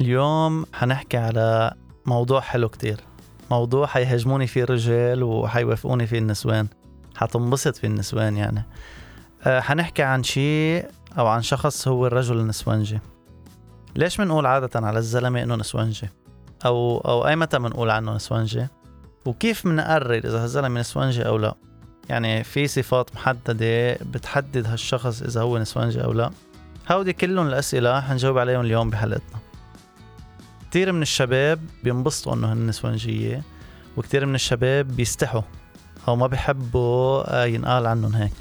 [0.00, 1.74] اليوم حنحكي على
[2.06, 3.00] موضوع حلو كتير.
[3.50, 6.68] موضوع حيهاجموني فيه الرجال وحيوافقوني فيه النسوان.
[7.16, 8.64] حتنبسط فيه النسوان يعني.
[9.44, 10.86] أه حنحكي عن شيء
[11.18, 12.98] أو عن شخص هو الرجل النسوانجي.
[13.96, 16.08] ليش بنقول عادة على الزلمة إنه نسوانجي؟
[16.66, 18.66] أو أو أي متى بنقول عنه نسوانجي؟
[19.26, 21.54] وكيف بنقرر إذا هالزلمة نسوانجي أو لا؟
[22.08, 26.30] يعني في صفات محددة بتحدد هالشخص إذا هو نسوانجي أو لا؟
[26.90, 29.45] هودي كلهم الأسئلة حنجاوب عليهم اليوم بحلقتنا.
[30.76, 33.42] كتير من الشباب بينبسطوا إنه هن نسوانجية
[33.96, 35.42] وكتير من الشباب بيستحوا
[36.08, 38.32] أو ما بيحبوا آه، ينقال عنهم هيك.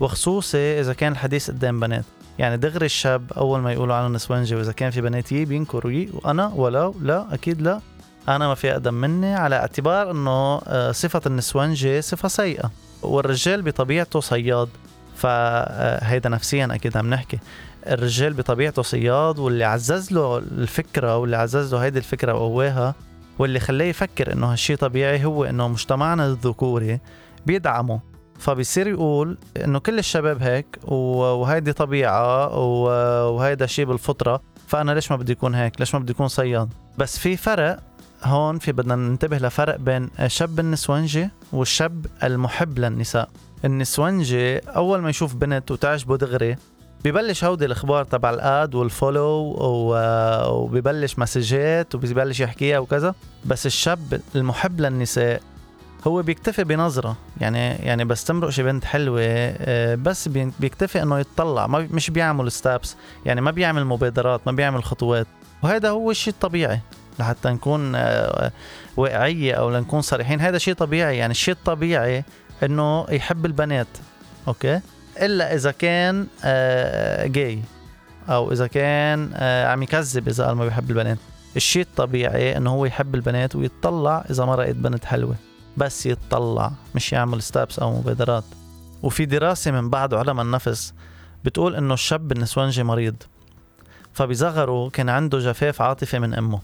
[0.00, 2.04] وخصوصي إذا كان الحديث قدام بنات.
[2.38, 6.10] يعني دغري الشاب أول ما يقولوا عنه نسوانجي وإذا كان في بنات يي بينكروا يي
[6.12, 7.80] وأنا ولو لا أكيد لا.
[8.28, 12.70] أنا ما في أقدم مني على اعتبار إنه آه، صفة النسوانجي صفة سيئة
[13.02, 14.68] والرجال بطبيعته صياد.
[15.16, 17.38] فهيدا آه، نفسيا أكيد عم نحكي.
[17.88, 22.94] الرجال بطبيعته صياد واللي عزز له الفكرة واللي عزز له هيدي الفكرة وقواها
[23.38, 27.00] واللي خلاه يفكر إنه هالشي طبيعي هو إنه مجتمعنا الذكوري
[27.46, 28.00] بيدعمه.
[28.38, 32.58] فبيصير يقول إنه كل الشباب هيك وهيدي طبيعة
[33.30, 37.18] وهيدا شيء بالفطرة فأنا ليش ما بدي يكون هيك؟ ليش ما بدي يكون صياد؟ بس
[37.18, 37.78] في فرق
[38.24, 43.28] هون في بدنا ننتبه لفرق بين الشاب النسونجي والشاب المحب للنساء.
[43.64, 46.56] النسونجي أول ما يشوف بنت وتعجبه دغري
[47.06, 49.56] ببلش هودي الأخبار تبع الآد والفولو
[50.50, 53.14] وببلش مسجات وبيبلش يحكيها وكذا.
[53.44, 55.42] بس الشاب المحب للنساء
[56.06, 57.16] هو بيكتفي بنظرة.
[57.40, 62.52] يعني يعني بس تمرق شي بنت حلوة آه، بس بيكتفي إنه يتطلع ما مش بيعمل
[62.52, 65.26] ستابس يعني ما بيعمل مبادرات ما بيعمل خطوات.
[65.62, 66.80] وهذا هو الشيء الطبيعي
[67.18, 68.52] لحتى نكون آه،
[68.96, 70.40] واقعيه أو لنكون صريحين.
[70.40, 71.16] هذا شيء طبيعي.
[71.18, 72.24] يعني الشيء الطبيعي
[72.62, 73.88] إنه يحب البنات.
[74.48, 74.80] أوكي؟
[75.24, 76.26] إلا إذا كان
[77.32, 77.58] جاي
[78.28, 81.18] آه، أو إذا كان آه، عم يكذب إذا قال ما بيحب البنات.
[81.56, 85.36] الشيء الطبيعي إنه هو يحب البنات ويتطلع إذا ما رأيت بنت حلوة.
[85.76, 88.44] بس يتطلع مش يعمل ستابس أو مبادرات.
[89.02, 90.94] وفي دراسة من بعض علماء النفس
[91.44, 93.16] بتقول إنه الشاب النسوانجي مريض.
[94.12, 96.60] فبصغره كان عنده جفاف عاطفي من أمه.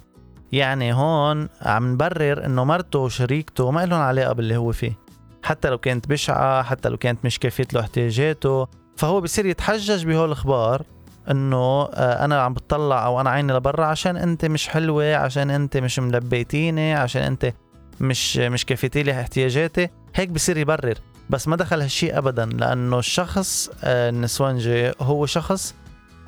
[0.53, 5.03] يعني هون عم نبرر إنه مرته وشريكته ما لهم علاقة باللي هو فيه.
[5.43, 8.69] حتى لو كانت بشعة حتى لو كانت مش كافيت له احتياجاته.
[8.97, 10.83] فهو بصير يتحجج بهول الاخبار
[11.31, 15.77] إنه آه، أنا عم بتطلع أو أنا عيني لبرا عشان أنت مش حلوة عشان أنت
[15.77, 17.53] مش ملبيتيني عشان أنت
[18.01, 19.89] مش مش كفيتي لي احتياجاتي.
[20.15, 20.95] هيك بصير يبرر.
[21.31, 25.75] بس ما دخل هالشيء ابدا لأنه الشخص آه، النسوانجي هو شخص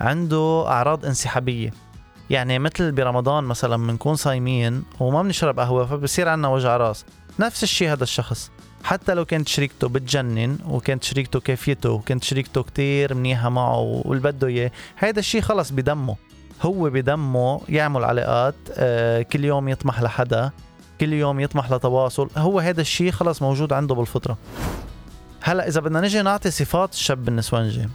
[0.01, 1.71] عنده أعراض انسحابية.
[2.31, 7.05] يعني مثل برمضان مثلا بنكون صايمين وما بنشرب قهوة فبصير عندنا وجع راس.
[7.41, 8.51] نفس الشيء هذا الشخص.
[8.85, 14.47] حتى لو كانت شريكته بتجنن وكانت شريكته كافيته وكانت شريكته كتير منيحة معه واللي بده
[14.47, 16.17] إياه هيدا الشيء خلص بدمه.
[16.63, 20.51] هو بدمه يعمل علاقات آه كل يوم يطمح لحدا
[21.01, 22.31] كل يوم يطمح لتواصل.
[22.37, 24.39] هو هذا الشيء خلص موجود عنده بالفطرة.
[25.43, 27.89] هلأ إذا بدنا نجي نعطي صفات الشاب النسوانجي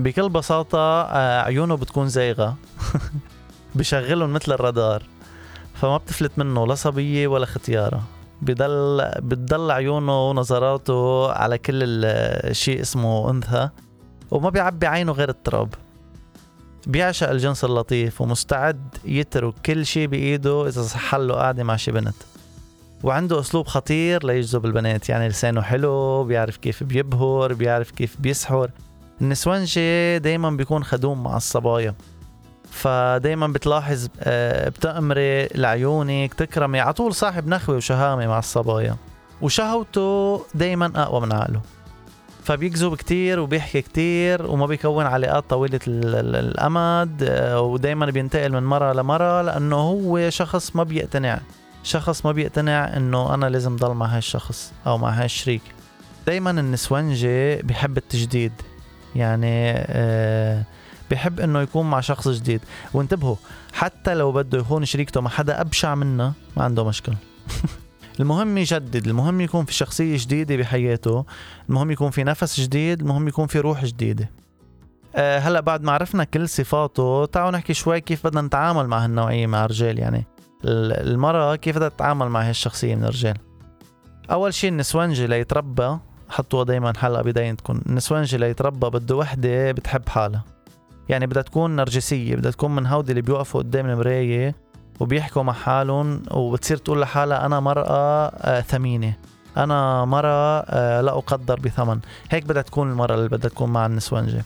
[0.00, 2.56] بكل بساطة آه عيونه بتكون زايغة.
[3.74, 5.02] بشغلهم مثل الرادار.
[5.74, 8.19] فما بتفلت منه لا صبية ولا ختيارة.
[8.42, 13.68] بضل بتضل عيونه ونظراته على كل الشيء اسمه أنثى
[14.30, 15.74] وما بيعبي عينه غير التراب.
[16.86, 22.14] بيعشق الجنس اللطيف ومستعد يترك كل شيء بإيده إذا صح له قاعدة مع شي بنت.
[23.02, 28.70] وعنده أسلوب خطير ليجذب البنات يعني لسانه حلو بيعرف كيف بيبهر بيعرف كيف بيسحر.
[29.20, 31.94] النسوانجي دايما بيكون خدوم مع الصبايا.
[32.70, 38.96] فدايما بتلاحظ آه، بتأمري لعيونك تكرمي على طول صاحب نخوة وشهامة مع الصبايا.
[39.42, 41.60] وشهوته دايما أقوى من عقله.
[42.44, 49.42] فبيكذب كتير وبيحكي كتير وما بيكون علاقات طويلة الأمد آه، ودايما بينتقل من مرة لمرة
[49.42, 51.40] لأنه هو شخص ما بيقتنع.
[51.82, 55.62] شخص ما بيقتنع إنه أنا لازم ضل مع هالشخص أو مع هالشريك
[56.26, 58.52] دايما النسوانجي بيحب التجديد.
[59.16, 60.62] يعني آه
[61.10, 62.60] بحب إنه يكون مع شخص جديد.
[62.94, 63.36] وانتبهوا
[63.72, 67.16] حتى لو بده يكون شريكته مع حدا أبشع منه ما عنده مشكلة.
[68.20, 71.24] المهم يجدد المهم يكون في شخصية جديدة بحياته
[71.68, 74.30] المهم يكون في نفس جديد المهم يكون في روح جديدة.
[75.16, 79.46] أه هلأ بعد ما عرفنا كل صفاته تعالوا نحكي شوي كيف بدنا نتعامل مع هالنوعية
[79.46, 80.26] مع الرجال يعني.
[80.64, 83.36] المرأة كيف بدها تتعامل مع هالشخصية من الرجال؟
[84.30, 85.98] أول شيء النسوانجي ليتربى
[86.28, 90.44] حطوها دايما حلقة بدايتكم النسوانجي ليتربى بده وحدة بتحب حالها.
[91.08, 94.54] يعني بدها تكون نرجسية بدها تكون من هودي اللي بيوقفوا قدام المراية
[95.00, 99.14] وبيحكوا مع حالهم وبتصير تقول لحالها أنا مرأة آه ثمينة.
[99.56, 102.00] أنا مرأة آه لا أقدر بثمن.
[102.30, 104.44] هيك بدها تكون المرأة اللي بدها تكون مع النسوانجة.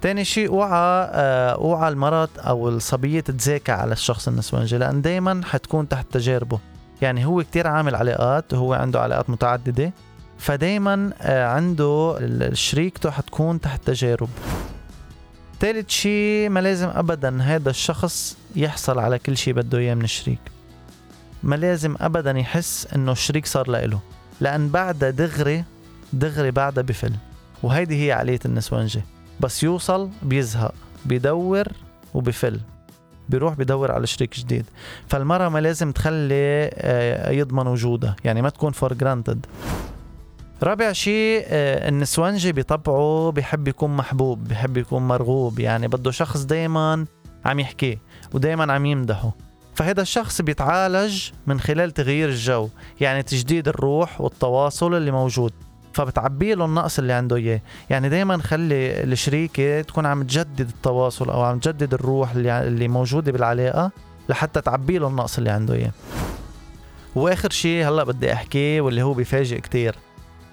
[0.00, 5.88] تاني شيء أوعى آه، أوعى المرض أو الصبية تتذاكى على الشخص النسوانجي لأن دائما حتكون
[5.88, 6.58] تحت تجاربه.
[7.02, 9.92] يعني هو كتير عامل علاقات وهو عنده علاقات متعددة
[10.38, 12.18] فدايما عنده
[12.52, 14.28] شريكته حتكون تحت تجارب
[15.62, 20.38] ثالث شيء ما لازم ابدا هذا الشخص يحصل على كل شيء بده إياه من الشريك.
[21.42, 24.00] ما لازم ابدا يحس إنه الشريك صار له
[24.40, 25.64] لأن بعدها دغري
[26.12, 27.12] دغري بعدها بفل
[27.62, 29.02] وهيدي هي عقلية النسونجة.
[29.40, 30.74] بس يوصل بيزهق
[31.04, 31.68] بيدور
[32.14, 32.60] وبفل
[33.28, 34.64] بيروح بيدور على شريك جديد.
[35.08, 38.16] فالمرأة ما لازم تخلي آه، يضمن وجودها.
[38.24, 39.46] يعني ما تكون for granted
[40.64, 47.06] رابع شيء آه، النسوانجي بطبعه بحب يكون محبوب بحب يكون مرغوب يعني بده شخص دايما
[47.44, 47.98] عم يحكي
[48.34, 49.32] ودايما عم يمدحه.
[49.74, 52.68] فهذا الشخص بيتعالج من خلال تغيير الجو
[53.00, 55.52] يعني تجديد الروح والتواصل اللي موجود.
[55.92, 57.60] فبتعبي له النقص اللي عنده إياه.
[57.90, 63.32] يعني دائما خلي الشريكة تكون عم تجدد التواصل أو عم تجدد الروح اللي اللي موجودة
[63.32, 63.90] بالعلاقة
[64.28, 65.92] لحتى تعبي له النقص اللي عنده إياه.
[67.14, 69.94] وآخر شيء هلأ بدي احكيه واللي هو بيفاجئ كتير.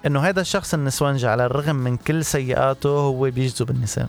[0.06, 4.06] إنه هذا الشخص النسوانجي على الرغم من كل سيئاته هو بيجذب النساء.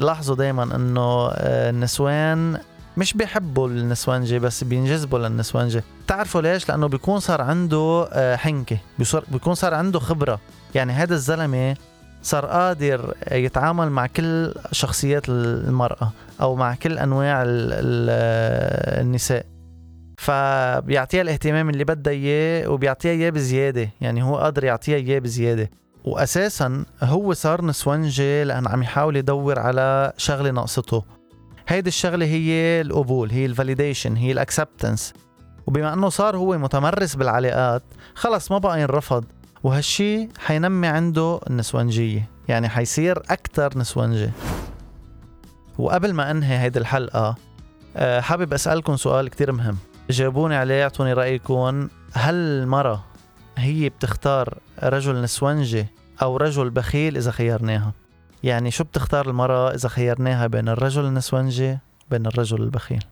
[0.00, 2.58] لاحظوا دائما إنه آه، النسوان
[2.96, 5.80] مش بيحبوا النسوانجي بس بينجذبوا للنسوانجي.
[6.04, 8.78] بتعرفوا ليش؟ لأنه بيكون صار عنده آه، حنكة.
[9.28, 10.40] بيكون صار عنده خبرة.
[10.74, 11.76] يعني هذا الزلمة
[12.22, 17.42] صار قادر يتعامل مع كل شخصيات المرأة أو مع كل أنواع
[19.00, 19.49] النساء.
[20.20, 23.90] فبيعطيها الاهتمام اللي بدها إياه وبيعطيها إياه بزيادة.
[24.00, 25.70] يعني هو قادر يعطيها إياه بزيادة.
[26.04, 31.04] وأساسا هو صار نسوانجي لأن عم يحاول يدور على شغلة ناقصته.
[31.68, 35.12] هيدي الشغلة هي القبول هي ال validation هي ال acceptance
[35.66, 37.82] وبما إنه صار هو متمرس بالعلاقات
[38.14, 39.24] خلص ما بقى ينرفض.
[39.62, 44.30] وهالشي حينمي عنده النسوانجية يعني حيصير أكتر نسوانجي
[45.78, 47.34] وقبل ما أنهي هيدي الحلقة
[47.96, 49.76] آه، حابب أسألكم سؤال كتير مهم.
[50.10, 51.88] جاوبوني عليه اعطوني رأيكم.
[52.12, 53.04] هل المرأة
[53.58, 55.86] هي بتختار رجل نسوانجي
[56.22, 57.92] أو رجل بخيل إذا خيرناها؟
[58.42, 61.78] يعني شو بتختار المرأة إذا خيرناها بين الرجل النسوانجي
[62.10, 63.04] بين الرجل البخيل؟